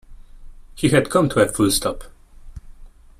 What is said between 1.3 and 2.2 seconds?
a full stop